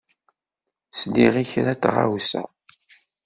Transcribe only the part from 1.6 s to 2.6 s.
n tɣawsa.